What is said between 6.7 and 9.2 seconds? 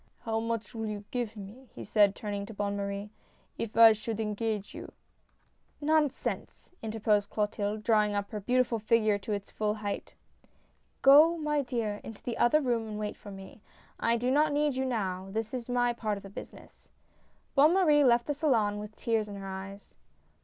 interposed Clotilde, drawing up her beautiful figure